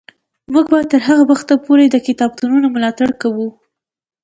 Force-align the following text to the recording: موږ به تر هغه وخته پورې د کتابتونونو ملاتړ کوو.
موږ 0.53 0.65
به 0.71 0.79
تر 0.91 1.01
هغه 1.07 1.23
وخته 1.31 1.53
پورې 1.65 1.85
د 1.89 1.95
کتابتونونو 2.07 2.67
ملاتړ 2.75 3.09
کوو. 3.21 3.47